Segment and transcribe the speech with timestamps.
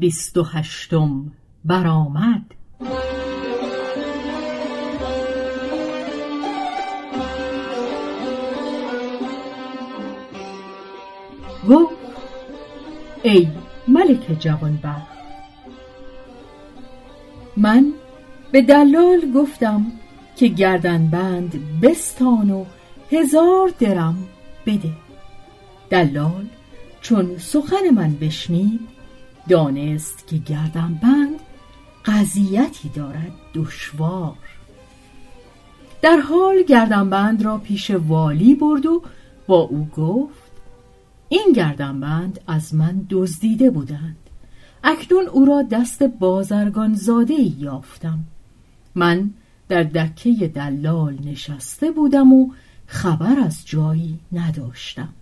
[0.00, 1.32] بیست و هشتم.
[1.64, 2.42] برآمد.
[11.68, 11.94] گفت
[13.22, 13.48] ای
[13.88, 15.20] ملک جوانبخت
[17.56, 17.92] من
[18.52, 19.86] به دلال گفتم
[20.36, 22.64] که گردنبند بستان و
[23.12, 24.28] هزار درم
[24.66, 24.92] بده.
[25.90, 26.46] دلال
[27.00, 28.99] چون سخن من بشنید
[29.50, 31.40] دانست که گردم بند
[32.04, 34.36] قضیتی دارد دشوار.
[36.02, 39.02] در حال گردنبند را پیش والی برد و
[39.46, 40.50] با او گفت
[41.28, 44.16] این گردنبند از من دزدیده بودند.
[44.84, 48.18] اکنون او را دست بازرگان زاده یافتم.
[48.94, 49.30] من
[49.68, 52.50] در دکه دلال نشسته بودم و
[52.86, 55.14] خبر از جایی نداشتم.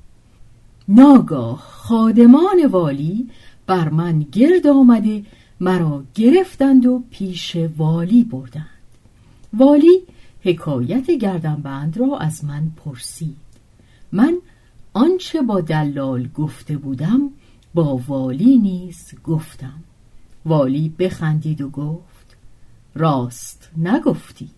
[0.89, 3.29] ناگاه خادمان والی
[3.69, 5.25] بر من گرد آمده
[5.61, 8.67] مرا گرفتند و پیش والی بردند.
[9.53, 10.03] والی
[10.41, 13.37] حکایت گردنبند را از من پرسید.
[14.13, 14.39] من
[14.93, 17.31] آنچه با دلال گفته بودم
[17.75, 19.85] با والی نیز گفتم.
[20.45, 22.37] والی بخندید و گفت
[22.95, 24.51] راست نگفتی.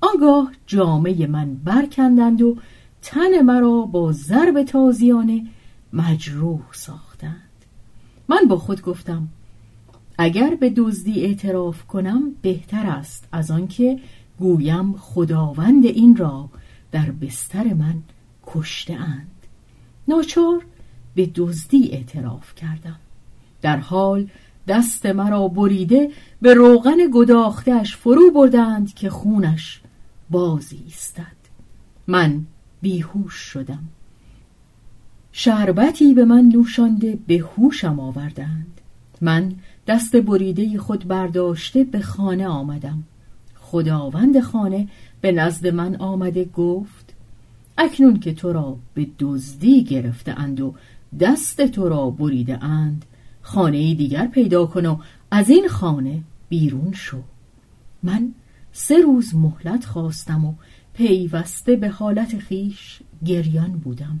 [0.00, 2.56] آنگاه جامعه من برکندند و
[3.02, 5.46] تن مرا با ضرب تازیانه
[5.92, 7.07] مجروح ساختند
[8.28, 9.28] من با خود گفتم
[10.18, 14.00] اگر به دزدی اعتراف کنم بهتر است از آنکه
[14.38, 16.48] گویم خداوند این را
[16.92, 18.02] در بستر من
[18.46, 19.30] کشته اند
[20.08, 20.64] ناچار
[21.14, 22.98] به دزدی اعتراف کردم.
[23.62, 24.28] در حال
[24.68, 26.10] دست مرا بریده
[26.42, 29.80] به روغن گداختش فرو بردند که خونش
[30.30, 31.36] بازی استد
[32.06, 32.44] من
[32.82, 33.88] بیهوش شدم.
[35.40, 38.80] شربتی به من نوشانده به هوشم آوردند.
[39.20, 39.52] من
[39.86, 43.02] دست بریده خود برداشته به خانه آمدم.
[43.60, 44.88] خداوند خانه
[45.20, 47.14] به نزد من آمده گفت
[47.78, 50.74] اکنون که تو را به دزدی گرفته اند و
[51.20, 53.04] دست تو را بریده اند
[53.42, 54.98] خانه دیگر پیدا کن و
[55.30, 57.22] از این خانه بیرون شو.
[58.02, 58.34] من
[58.72, 60.54] سه روز مهلت خواستم و
[60.94, 64.20] پیوسته به حالت خیش گریان بودم.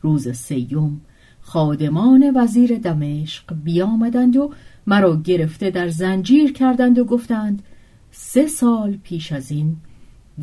[0.00, 1.00] روز سیوم
[1.40, 4.52] خادمان وزیر دمشق بیامدند و
[4.86, 7.62] مرا گرفته در زنجیر کردند و گفتند
[8.10, 9.76] سه سال پیش از این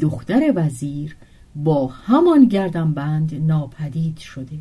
[0.02, 1.16] دختر وزیر
[1.56, 4.60] با همان گردنبند ناپدید شده.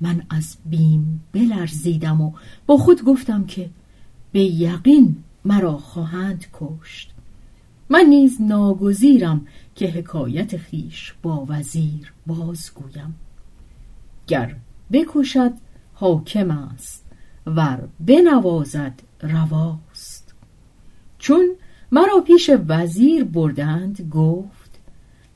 [0.00, 2.32] من از بیم بلرزیدم و
[2.66, 3.70] با خود گفتم که
[4.32, 7.10] به یقین مرا خواهند کشت.
[7.88, 13.14] من نیز ناگزیرم که حکایت خیش با وزیر بازگویم.
[14.26, 14.56] گر
[14.92, 15.52] بکشد
[15.94, 17.04] حاکم است
[17.46, 18.92] ور بنوازد
[19.22, 20.34] رواست.
[21.18, 21.46] چون
[21.92, 24.80] مرا پیش وزیر بردند گفت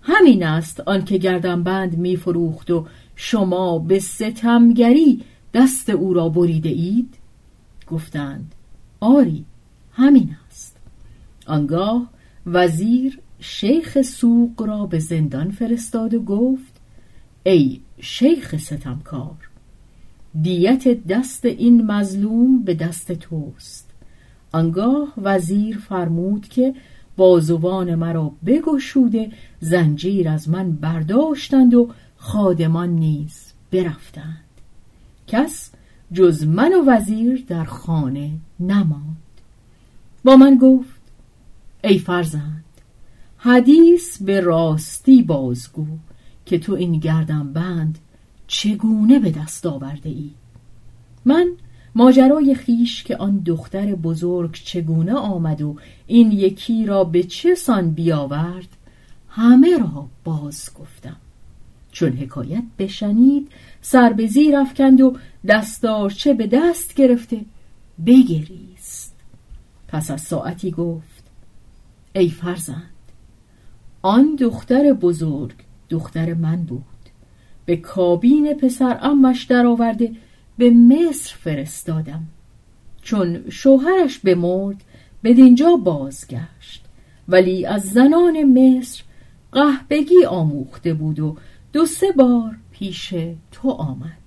[0.02, 2.86] همین است آنکه گردنبند میفروخت و
[3.16, 5.24] شما به ستمگری
[5.54, 7.14] دست او را بریده اید؟
[7.86, 8.54] گفتند
[9.00, 9.44] آری
[9.92, 10.76] همین است.
[11.46, 12.10] آنگاه
[12.46, 16.75] وزیر شیخ سوق را به زندان فرستاد و گفت
[17.48, 19.48] ای شیخ ستمکار
[20.42, 23.90] دیت دست این مظلوم به دست توست.
[24.52, 26.74] آنگاه وزیر فرمود که
[27.16, 34.44] بازوان مرا بگشوده زنجیر از من برداشتند و خادمان نیز برفتند.
[35.26, 35.70] کس
[36.12, 39.16] جز من و وزیر در خانه نماند.
[40.24, 41.00] با من گفت
[41.84, 42.64] ای فرزند
[43.36, 45.86] حدیث به راستی بازگو.
[46.46, 47.98] که تو این گردم بند
[48.46, 50.30] چگونه به دست آورده ای
[51.24, 51.48] من
[51.94, 55.76] ماجرای خیش که آن دختر بزرگ چگونه آمد و
[56.06, 58.68] این یکی را به چه سان بیاورد
[59.28, 61.16] همه را باز گفتم.
[61.92, 63.48] چون حکایت بشنید
[63.80, 65.16] سر به زیر افکند و
[65.48, 67.40] دستارچه به دست گرفته
[68.06, 69.14] بگریست.
[69.88, 71.24] پس از ساعتی گفت
[72.14, 72.90] ای فرزند
[74.02, 76.82] آن دختر بزرگ دختر من بود.
[77.66, 80.12] به کابین پسر امش درآورده
[80.58, 82.24] به مصر فرستادم.
[83.02, 84.84] چون شوهرش بمرد
[85.24, 86.84] بدینجا بازگشت.
[87.28, 89.02] ولی از زنان مصر
[89.52, 91.36] قهبگی آموخته بود و
[91.72, 93.14] دو سه بار پیش
[93.52, 94.26] تو آمد.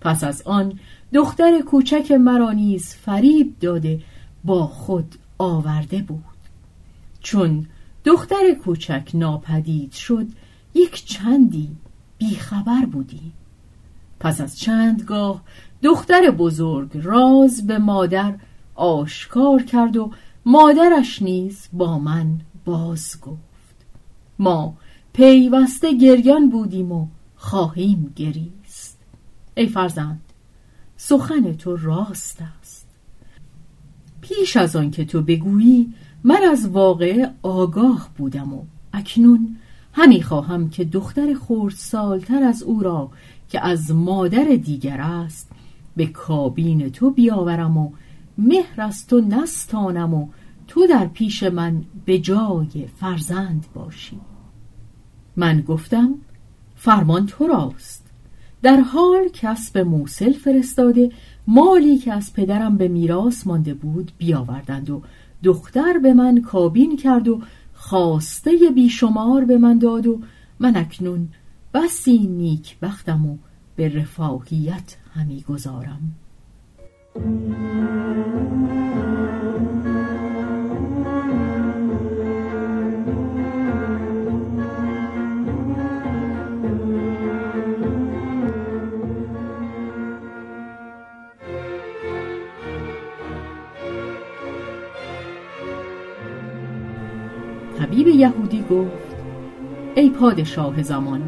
[0.00, 0.78] پس از آن
[1.12, 4.00] دختر کوچک مرا نیز فریب داده
[4.44, 6.24] با خود آورده بود.
[7.20, 7.66] چون
[8.04, 10.26] دختر کوچک ناپدید شد
[10.74, 11.76] یک چندی
[12.18, 13.32] بیخبر بودی.
[14.20, 15.42] پس از چندگاه
[15.82, 18.34] دختر بزرگ راز به مادر
[18.74, 20.10] آشکار کرد و
[20.46, 23.38] مادرش نیز با من باز گفت.
[24.38, 24.74] ما
[25.12, 27.06] پیوسته گریان بودیم و
[27.36, 28.98] خواهیم گریست.
[29.54, 30.20] ای فرزند
[30.96, 32.86] سخن تو راست است.
[34.20, 35.94] پیش از آن که تو بگویی
[36.24, 39.56] من از واقع آگاه بودم و اکنون
[39.98, 43.10] همی خواهم که دختر خورد سالتر از او را
[43.48, 45.50] که از مادر دیگر است
[45.96, 47.90] به کابین تو بیاورم و
[48.38, 50.28] مهر از تو نستانم و
[50.68, 54.20] تو در پیش من به جای فرزند باشی.
[55.36, 56.14] من گفتم
[56.76, 58.06] فرمان تو راست.
[58.62, 61.12] در حال کسب موسل فرستاده
[61.46, 65.02] مالی که از پدرم به میراث مانده بود بیاوردند و
[65.42, 67.40] دختر به من کابین کرد و
[67.80, 70.20] خواسته بیشمار به من داد و
[70.60, 71.28] من اکنون
[71.74, 73.36] بسی نیک بختم و
[73.76, 76.14] به رفاهیت همی گذارم.
[98.18, 99.16] یهودی گفت
[99.94, 101.22] ای پادشاه زمان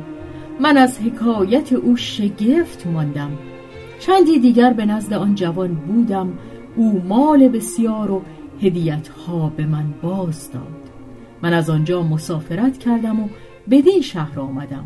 [0.60, 3.30] من از حکایت او شگفت ماندم.
[4.00, 6.38] چندی دیگر به نزد آن جوان بودم.
[6.76, 8.22] او مال بسیار و
[8.62, 10.90] هدیت ها به من باز داد.
[11.42, 13.28] من از آنجا مسافرت کردم و
[13.70, 14.84] بدین شهر آمدم.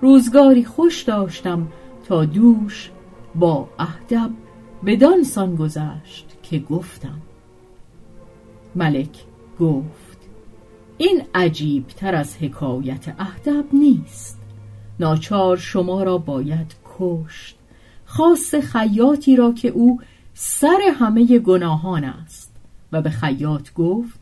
[0.00, 1.68] روزگاری خوش داشتم
[2.08, 2.90] تا دوش
[3.34, 4.30] با اهدب
[4.86, 7.18] بدان سان گذشت که گفتم.
[8.74, 9.24] ملک
[9.60, 10.07] گفت
[10.98, 14.38] این عجیب تر از حکایت اهدب نیست.
[15.00, 17.56] ناچار شما را باید کشت.
[18.04, 20.00] خاص خیاطی را که او
[20.34, 22.54] سر همه گناهان است.
[22.92, 24.20] و به خیاط گفت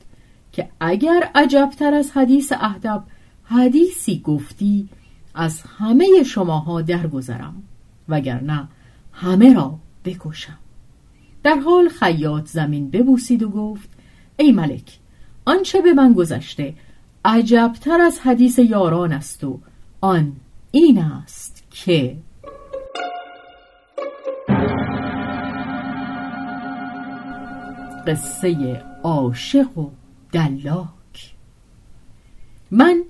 [0.53, 3.05] که اگر عجبتر از حدیث اهدب
[3.45, 4.89] حدیثی گفتی
[5.35, 7.63] از همه شماها درگذرم
[8.09, 8.69] وگرنه
[9.13, 10.59] همه را بکشم.
[11.43, 13.89] در حال خیاط زمین ببوسید و گفت
[14.37, 14.99] ای ملک
[15.47, 16.75] آنچه به من گذشته
[17.25, 19.61] عجبتر از حدیث یاران است و
[20.01, 20.33] آن
[20.71, 22.17] این است که
[28.07, 29.91] قصه عاشق و
[30.33, 31.35] دلاک.
[32.71, 33.03] من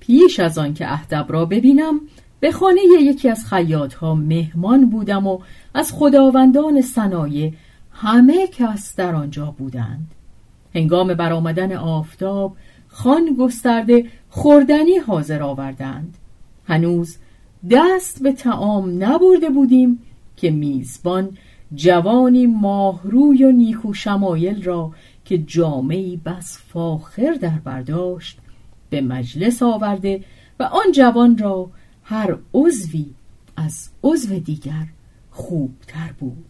[0.00, 2.00] پیش از آن که اهدب را ببینم
[2.40, 5.38] به خانه یکی از خیاط ها مهمان بودم و
[5.74, 7.52] از خداوندان صنایع
[7.92, 10.10] همه کس در آنجا بودند.
[10.74, 12.56] هنگام برآمدن آفتاب
[12.88, 16.18] خان گسترده خوردنی حاضر آوردند.
[16.66, 17.16] هنوز
[17.70, 19.98] دست به تعام نبرده بودیم
[20.36, 21.38] که میزبان
[21.74, 24.92] جوانی ماهروی و نیکو شمایل را
[25.24, 28.38] که جامعی بس فاخر در برداشت
[28.90, 30.24] به مجلس آورده
[30.60, 31.70] و آن جوان را
[32.02, 33.06] هر عضوی
[33.56, 34.86] از عضو دیگر
[35.30, 36.44] خوبتر بود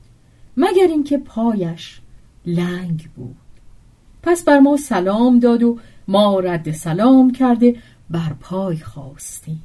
[0.56, 2.00] مگر اینکه پایش
[2.46, 3.41] لنگ بود.
[4.22, 7.76] پس بر ما سلام داد و ما رد سلام کرده
[8.10, 9.62] بر پای خواستیم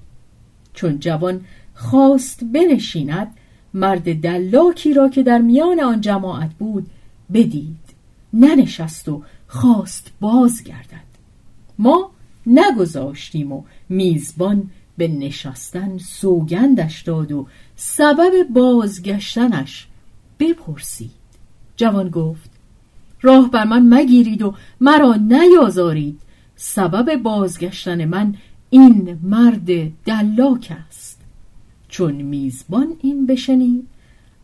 [0.74, 1.42] چون جوان
[1.74, 3.34] خواست بنشیند
[3.74, 6.90] مرد دلاکی را که در میان آن جماعت بود
[7.34, 7.78] بدید.
[8.34, 11.08] ننشست و خواست بازگردد.
[11.80, 12.12] ما
[12.46, 19.88] نگذاشتیم و میزبان به نشستن سوگندش داد و سبب بازگشتنش
[20.40, 21.12] بپرسید.
[21.76, 22.50] جوان گفت
[23.22, 26.20] راه بر من مگیرید و مرا نیازارید.
[26.56, 28.36] سبب بازگشتن من
[28.70, 31.22] این مرد دلاک است.
[31.88, 33.88] چون میزبان این بشنید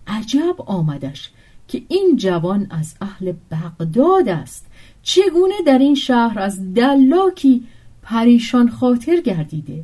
[0.08, 1.30] عجب آمدش
[1.68, 4.66] که این جوان از اهل بغداد است.
[5.04, 7.64] چگونه در این شهر از دلاکی
[8.02, 9.84] پریشان خاطر گردیده؟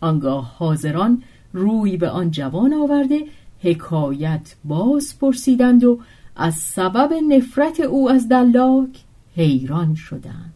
[0.00, 3.24] آنگاه حاضران روی به آن جوان آورده
[3.60, 6.00] حکایت باز پرسیدند و
[6.36, 9.04] از سبب نفرت او از دلاک
[9.36, 10.52] حیران شدند.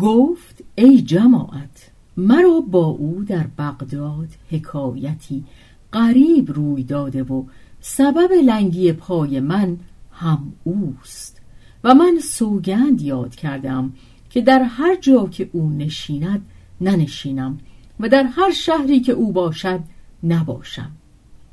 [0.00, 5.44] گفت ای جماعت مرا با او در بغداد حکایتی
[5.92, 7.44] قریب روی داده و
[7.80, 9.76] سبب لنگی پای من
[10.12, 11.40] هم اوست
[11.84, 13.92] و من سوگند یاد کردم
[14.30, 16.46] که در هر جا که او نشیند
[16.80, 17.58] ننشینم
[18.00, 19.80] و در هر شهری که او باشد
[20.24, 20.90] نباشم.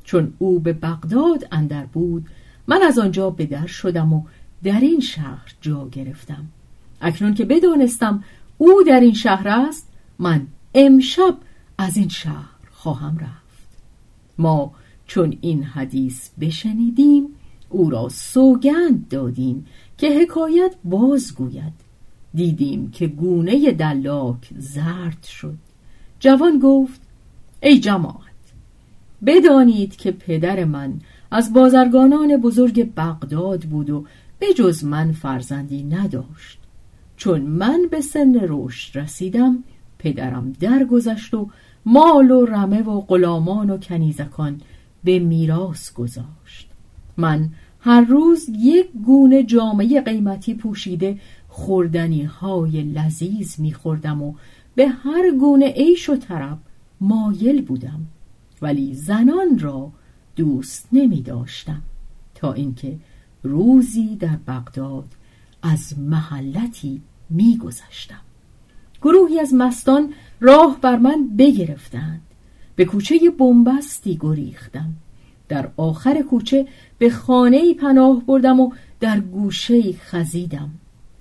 [0.04, 2.26] چون او به بغداد اندر بود
[2.68, 4.24] من از آنجا به در شدم و
[4.64, 6.46] در این شهر جا گرفتم.
[7.02, 8.24] اکنون که بدانستم
[8.58, 9.88] او در این شهر است
[10.20, 11.38] من امشب
[11.78, 13.68] از این شهر خواهم رفت.
[14.38, 14.74] ما
[15.08, 17.28] چون این حدیث بشنیدیم
[17.70, 19.66] او را سوگند دادیم
[19.98, 21.74] که حکایت بازگوید.
[22.34, 25.58] دیدیم که گونه دلاک زرد شد.
[26.20, 27.02] جوان گفت
[27.64, 28.32] ای جماعت
[29.26, 31.00] بدانید که پدر من
[31.32, 34.06] از بازرگانان بزرگ بغداد بود و
[34.58, 36.60] جز من فرزندی نداشت.
[37.18, 39.64] چون من به سن رشد رسیدم
[40.00, 41.50] پدرم درگذشت و
[41.86, 44.62] مال و رمه و غلامان و کنیزکان
[45.04, 46.70] به میراث گذاشت.
[47.18, 54.34] من هر روز یک گونه جامعه قیمتی پوشیده خوردنی های لذیذ میخوردم و
[54.76, 56.58] به هر گونه عیش و طرب
[57.02, 58.00] مایل بودم.
[58.62, 59.92] ولی زنان را
[60.36, 61.82] دوست نمی داشتم
[62.36, 62.98] تا اینکه
[63.44, 65.08] روزی در بغداد
[65.64, 68.22] از محلتی می گذشتم.
[69.02, 72.22] گروهی از مستان راه بر من بگرفتند.
[72.76, 74.94] به کوچه بنبستی گریختم.
[75.50, 80.70] در آخر کوچه به خانه پناه بردم و در گوشه خزیدم.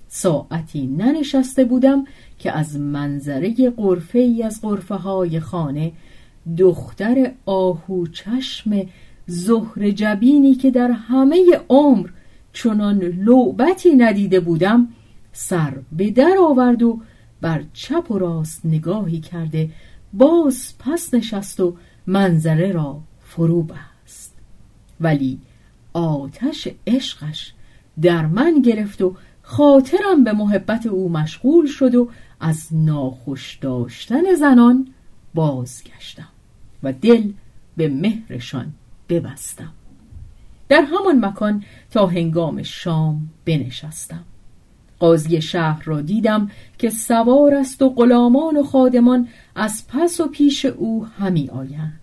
[0.07, 2.05] ساعتی ننشسته بودم
[2.39, 5.91] که از منظره قرفه ای از قرفه های خانه
[6.57, 8.85] دختر آهو چشم
[9.25, 12.09] زهر جبینی که در همه عمر
[12.53, 14.87] چنان لعبتی ندیده بودم
[15.33, 16.99] سر به در آورد و
[17.41, 19.69] بر چپ و راست نگاهی کرده
[20.13, 21.75] باز پس نشست و
[22.07, 24.35] منظره را فرو بست.
[24.99, 25.39] ولی
[25.93, 27.53] آتش عشقش
[28.01, 34.87] در من گرفت و خاطرم به محبت او مشغول شد و از ناخوش داشتن زنان
[35.33, 36.30] بازگشتم.
[36.83, 37.31] و دل
[37.77, 38.73] به مهرشان
[39.09, 39.73] ببستم.
[40.69, 44.23] در همان مکان تا هنگام شام بنشستم.
[44.99, 50.65] قاضی شهر را دیدم که سوار است و غلامان و خادمان از پس و پیش
[50.65, 51.99] او همی آیند.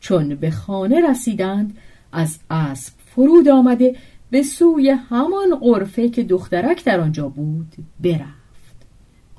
[0.00, 1.76] چون به خانه رسیدند
[2.12, 3.96] از اسب فرود آمده
[4.30, 8.86] به سوی همان قرفه که دخترک در آنجا بود برفت.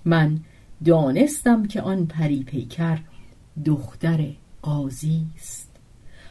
[0.06, 0.40] من
[0.86, 3.00] دانستم که آن پری پیکر
[3.66, 4.28] دختر
[4.66, 5.70] قاضی است.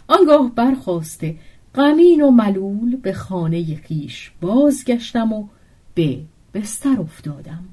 [0.09, 1.37] آنگاه برخواسته
[1.75, 5.49] غمین و ملول به خانه خیش بازگشتم و
[5.95, 6.21] به
[6.55, 7.65] بستر افتادم.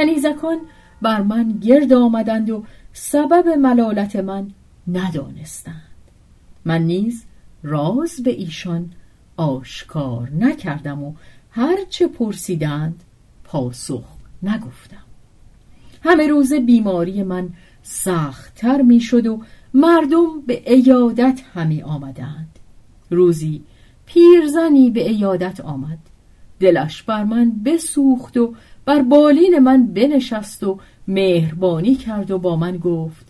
[0.00, 0.58] کنیزکان
[1.02, 4.50] بر من گرد آمدند و سبب ملالت من
[4.88, 5.82] ندانستند.
[6.64, 7.24] من نیز
[7.62, 8.92] راز به ایشان
[9.36, 11.14] آشکار نکردم و
[11.50, 13.04] هرچه پرسیدند
[13.44, 14.04] پاسخ
[14.42, 15.04] نگفتم.
[16.02, 17.48] همه روز بیماری من
[17.82, 19.42] سختتر می شد و
[19.74, 22.58] مردم به ایادت همی آمدند.
[23.10, 23.62] روزی
[24.06, 25.98] پیرزنی به ایادت آمد.
[26.60, 28.54] دلش بر من بسوخت و
[28.84, 33.26] بر بالین من بنشست و مهربانی کرد و با من گفت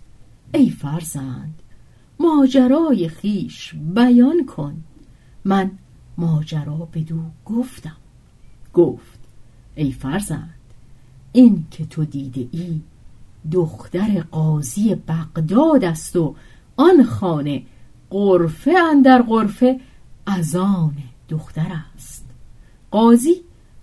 [0.54, 1.54] ای فرزند
[2.21, 4.85] ماجرای خیش بیان کن.
[5.45, 5.71] من
[6.19, 7.97] ماجرا بدو گفتم.
[8.75, 9.19] گفت
[9.75, 10.54] ای فرزند
[11.33, 12.80] این که تو دیده ای
[13.52, 16.35] دختر قاضی بغداد است و
[16.76, 17.62] آن خانه
[18.11, 19.80] قرفه اندر قرفه
[20.26, 20.95] از آن
[21.28, 22.25] دختر است.
[22.90, 23.35] قاضی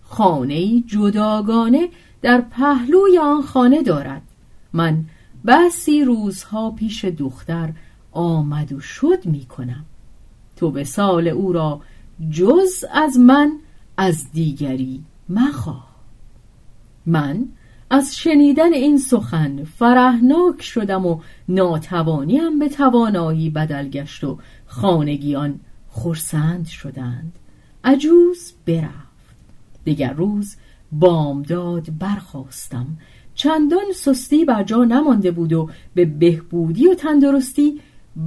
[0.09, 1.89] خانه جداگانه
[2.21, 4.21] در پهلوی آن خانه دارد.
[4.73, 5.05] من
[5.47, 7.73] بسی روزها پیش دختر
[8.11, 9.85] آمد و شد می کنم.
[10.55, 11.81] تو به سال او را
[12.29, 13.51] جز از من
[13.97, 15.87] از دیگری مخواه.
[17.05, 17.45] من
[17.89, 25.59] از شنیدن این سخن فرهناک شدم و ناتوانیم به توانایی بدل گشت و خانگیان
[25.89, 27.33] خرسند شدند.
[27.83, 29.06] عجوز برفت.
[29.87, 30.55] دیگر روز
[30.91, 32.87] بامداد برخواستم
[33.35, 37.81] چندان سستی بر جا نمانده بود و به بهبودی و تندرستی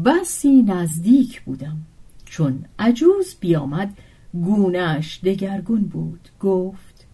[0.04, 1.76] بسی نزدیک بودم.
[2.24, 3.98] چون عجوز بیامد
[4.32, 6.28] گونهش دگرگون بود.
[6.40, 7.06] گفت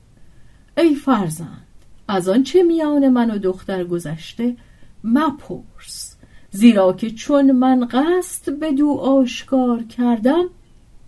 [0.78, 1.66] ای فرزند
[2.08, 4.56] از آنچه میان من و دختر گذشته؟
[5.04, 6.16] مپرس.
[6.50, 10.44] زیرا که چون من قصد به دو آشکار کردم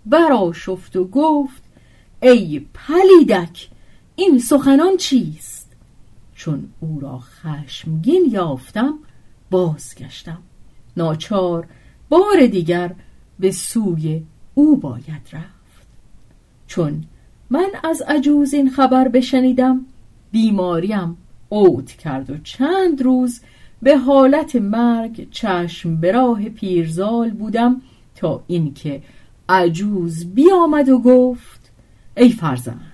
[0.05, 1.68] براشفت و گفت
[2.21, 3.69] ای پلیدک
[4.15, 5.71] این سخنان چیست؟
[6.35, 8.93] چون او را خشمگین یافتم
[9.51, 10.37] بازگشتم.
[10.97, 11.67] ناچار
[12.09, 12.95] بار دیگر
[13.39, 14.23] به سوی
[14.53, 15.87] او باید رفت.
[16.67, 17.03] چون
[17.49, 19.85] من از عجوز این خبر بشنیدم
[20.31, 21.17] بیماریم
[21.49, 23.41] اوت کرد و چند روز
[23.81, 27.81] به حالت مرگ چشم به راه پیرزال بودم
[28.15, 29.01] تا اینکه
[29.49, 31.58] عجوز بیامد و گفت
[32.19, 32.91] ای فرزند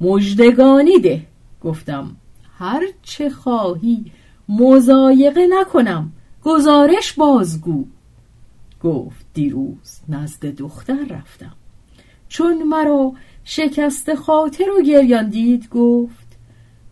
[0.00, 1.26] مجدگانی ده
[1.62, 2.16] گفتم
[2.58, 4.04] هر چه خواهی
[4.48, 6.12] مزایقه نکنم
[6.44, 7.84] گزارش بازگو.
[8.82, 11.52] گفت دیروز نزد دختر رفتم
[12.28, 13.12] چون مرا
[13.44, 16.36] شکست خاطر و گریان دید گفت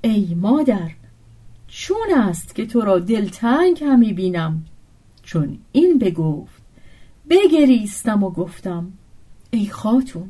[0.00, 0.90] ای مادر
[1.68, 4.64] چون است که تو را دلتنگ همی بینم؟
[5.22, 6.62] چون این بگفت
[7.30, 8.92] بگریستم و گفتم
[9.50, 10.28] ای خاتون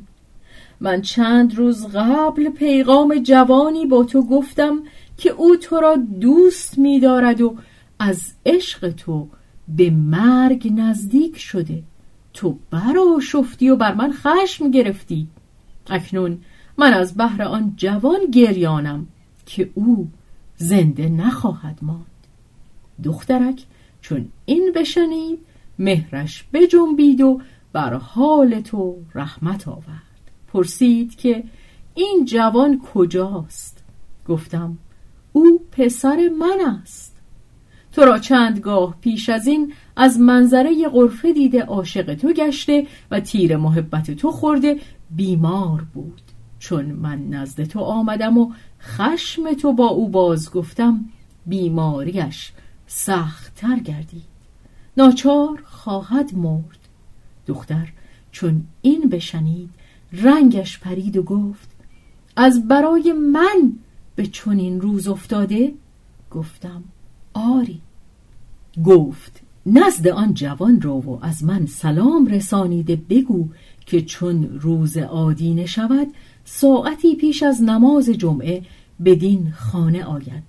[0.81, 4.79] من چند روز قبل پیغام جوانی با تو گفتم
[5.17, 7.55] که او تو را دوست می‌دارد و
[7.99, 9.27] از عشق تو
[9.67, 11.83] به مرگ نزدیک شده.
[12.33, 15.27] تو برا شفتی و بر من خشم گرفتی.
[15.89, 16.37] اکنون
[16.77, 19.07] من از بهر آن جوان گریانم
[19.45, 20.07] که او
[20.57, 22.05] زنده نخواهد ماند.
[23.03, 23.65] دخترک
[24.01, 25.39] چون این بشنید
[25.79, 27.41] مهرش بجنبید و
[27.73, 30.08] بر حال تو رحمت آورد.
[30.53, 31.43] پرسید که
[31.95, 33.83] این جوان کجاست؟
[34.27, 34.77] گفتم
[35.33, 37.15] او پسر من است.
[37.91, 43.57] تو را چندگاه پیش از این از منظره غرفه دیده عاشق تو گشته و تیر
[43.57, 44.79] محبت تو خورده
[45.11, 46.21] بیمار بود.
[46.59, 51.05] چون من نزد تو آمدم و خشم تو با او باز گفتم
[51.45, 52.51] بیماریش
[52.87, 54.23] سختتر گردید.
[54.97, 56.79] ناچار خواهد مرد.
[57.47, 57.89] دختر
[58.31, 59.69] چون این بشنید
[60.13, 61.69] رنگش پرید و گفت
[62.35, 63.73] از برای من
[64.15, 65.73] به چنین روز افتاده؟
[66.31, 66.83] گفتم
[67.33, 67.81] آری.
[68.85, 73.47] گفت نزد آن جوان رو و از من سلام رسانیده بگو
[73.85, 76.07] که چون روز عادی شود
[76.45, 78.61] ساعتی پیش از نماز جمعه
[79.05, 80.43] بدین خانه آید.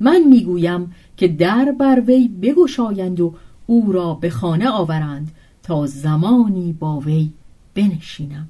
[0.00, 3.34] من می‌گویم که در بر وی بگشایند و
[3.66, 5.30] او را به خانه آورند
[5.62, 7.30] تا زمانی با وی
[7.74, 8.48] بنشینم.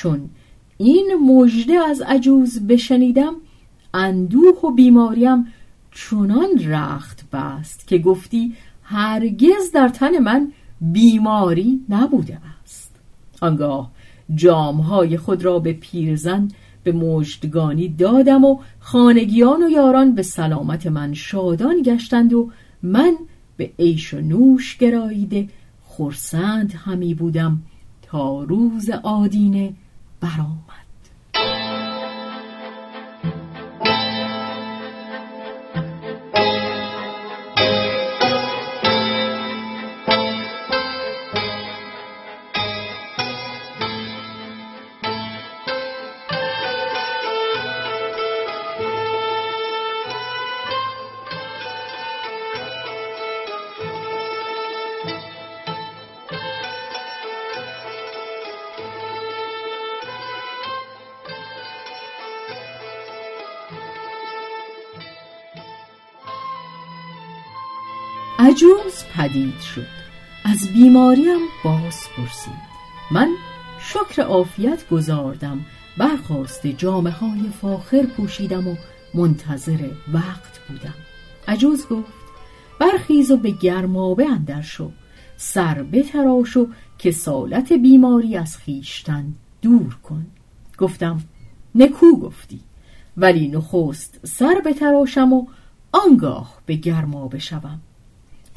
[0.00, 0.30] چون
[0.78, 3.34] این مژده از عجوز بشنیدم
[3.94, 5.46] اندوه و بیماریم
[5.92, 12.96] چنان رخت بست که گفتی هرگز در تن من بیماری نبوده است.
[13.40, 13.90] آنگاه
[14.34, 16.48] جامهای خود را به پیرزن
[16.82, 22.50] به مجدگانی دادم و خانگیان و یاران به سلامت من شادان گشتند و
[22.82, 23.16] من
[23.56, 25.48] به عیش و نوش گراییده
[25.84, 27.62] خرسند همی بودم
[28.02, 29.74] تا روز آدینه
[30.20, 30.89] برآمد
[68.50, 69.86] عجوز پدید شد.
[70.44, 72.70] از بیماریم باز پرسید.
[73.10, 73.28] من
[73.80, 75.60] شکر عافیت گذاردم
[75.98, 78.74] برخواست جامعه های فاخر پوشیدم و
[79.14, 80.94] منتظر وقت بودم.
[81.48, 82.12] عجوز گفت
[82.80, 84.90] برخیز و به گرمابه اندر شو.
[85.36, 90.26] سر بتراش و که سالت بیماری از خیشتن دور کن.
[90.78, 91.20] گفتم
[91.74, 92.60] نکو گفتی
[93.16, 95.46] ولی نخست سر بتراشم و
[95.92, 97.80] آنگاه به گرما بشوم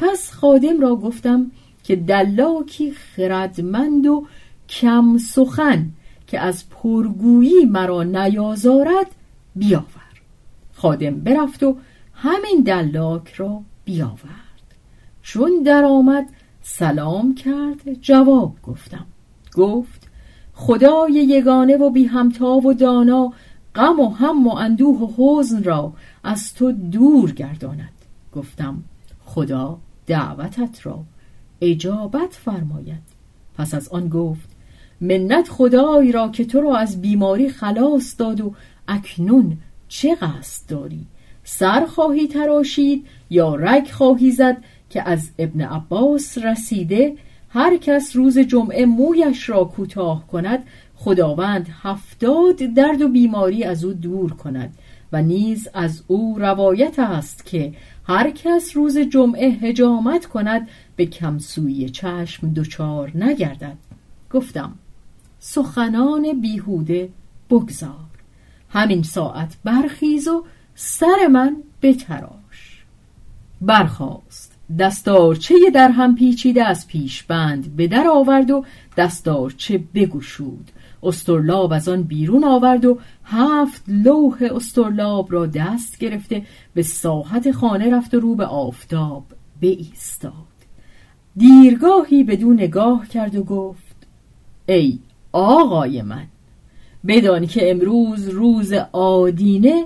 [0.03, 1.51] پس خادم را گفتم
[1.83, 4.25] که دلاکی خردمند و
[4.69, 5.89] کم سخن
[6.27, 9.07] که از پرگویی مرا نیازارد
[9.55, 9.85] بیاور.
[10.73, 11.77] خادم برفت و
[12.13, 14.75] همین دلاک را بیاورد.
[15.21, 16.25] چون درآمد
[16.61, 19.05] سلام کرد جواب گفتم.
[19.55, 20.07] گفت
[20.53, 23.33] خدای یگانه و بی همتا و دانا
[23.75, 27.93] غم و هم و اندوه و حزن را از تو دور گرداند.
[28.35, 28.83] گفتم
[29.25, 31.03] خدا دعوتت را
[31.61, 33.03] اجابت فرماید.
[33.57, 34.49] پس از آن گفت
[35.01, 38.53] منت خدای را که تو را از بیماری خلاص داد و
[38.87, 41.05] اکنون چه قصد داری؟
[41.43, 44.57] سر خواهی تراشید یا رگ خواهی زد
[44.89, 47.15] که از ابن عباس رسیده
[47.49, 50.63] هر کس روز جمعه مویش را کوتاه کند
[50.95, 54.73] خداوند هفتاد درد و بیماری از او دور کند.
[55.13, 57.73] و نیز از او روایت است که
[58.07, 63.77] هر کس روز جمعه هجامت کند به کمسوی چشم دچار نگردد.
[64.31, 64.73] گفتم
[65.39, 67.09] سخنان بیهوده
[67.49, 67.89] بگذار.
[68.69, 70.45] همین ساعت برخیز و
[70.75, 72.83] سر من بتراش.
[73.61, 74.53] برخاست.
[74.79, 78.65] دستارچه در هم پیچیده از پیش بند به در آورد و
[78.97, 80.71] دستارچه بگشود.
[81.03, 87.89] استرلاب از آن بیرون آورد و هفت لوح استرلاب را دست گرفته به ساحت خانه
[87.89, 89.23] رفت و رو به آفتاب
[89.69, 90.33] ایستاد
[91.37, 93.95] دیرگاهی بدون نگاه کرد و گفت
[94.65, 94.99] ای
[95.31, 96.25] آقای من
[97.07, 99.85] بدانی که امروز روز آدینه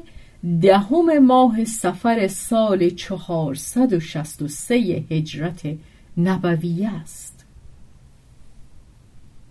[0.62, 4.76] دهم ماه سفر سال 463
[5.10, 5.62] هجرت
[6.18, 7.37] نبوی است.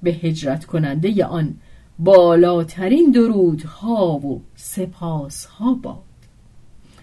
[0.03, 1.55] به هجرت کننده آن
[1.99, 6.03] بالاترین درودها و سپاسها باد.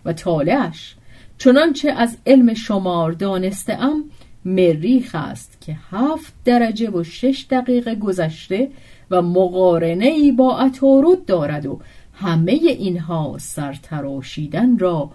[0.06, 0.95] و طالعش
[1.38, 4.03] چنانچه از علم شمار دانستم
[4.45, 8.71] مریخ است که هفت درجه و شش دقیقه گذشته
[9.12, 11.79] و مقارنه ای با عطارد دارد و
[12.13, 15.12] همه اینها سرتراشیدن را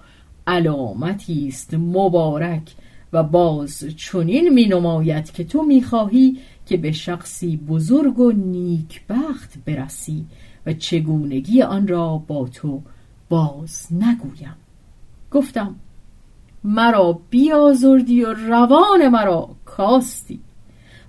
[0.46, 2.74] علامتی است مبارک
[3.12, 9.52] و باز چنین می نماید که تو می خواهی که به شخصی بزرگ و نیکبخت
[9.66, 10.26] برسی
[10.66, 12.82] و چگونگی آن را با تو
[13.28, 14.56] باز نگویم.
[15.30, 15.74] گفتم
[16.64, 20.40] مرا بیازردی و روان مرا کاستی.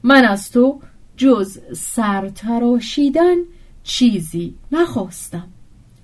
[0.04, 0.80] من از تو
[1.18, 3.36] جز سرتراشیدن
[3.84, 5.48] چیزی نخواستم.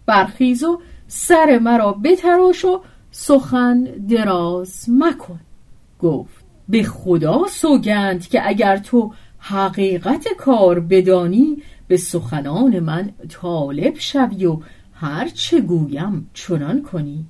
[0.05, 5.39] برخیز و سر مرا بتراش و سخن دراز مکن.
[5.99, 9.13] گفت به خدا سوگند که اگر تو
[9.47, 14.59] حقیقت کار بدانی به سخنان من طالب شوی و
[14.93, 17.25] هر چه گویم چنان کنی.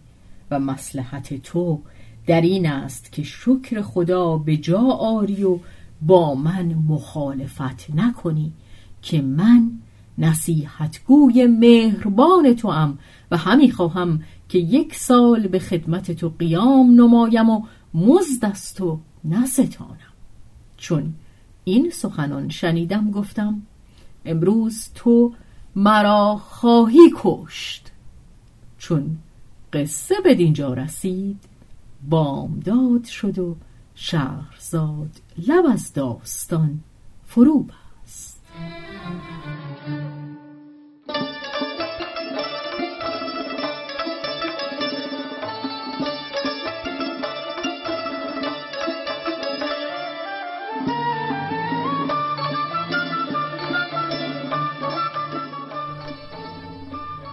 [0.51, 1.81] و مسلحت تو
[2.27, 5.59] در این است که شکر خدا به جا آری و
[6.01, 8.53] با من مخالفت نکنی
[9.01, 9.71] که من
[10.17, 12.97] نصیحتگوی مهربان تو ام
[13.31, 18.99] و همی خواهم که یک سال به خدمت تو قیام نمایم و مزد از تو
[19.25, 20.13] نستانم.
[20.77, 21.13] چون
[21.67, 23.61] این سخنان شنیدم گفتم
[24.25, 25.33] امروز تو
[25.75, 27.91] مرا خواهی کشت.
[28.77, 29.17] چون
[29.73, 31.39] قصه به دینجا رسید
[32.09, 33.55] بامداد شد و
[33.95, 36.79] شهرزاد لب از داستان
[37.25, 38.39] فرو بست.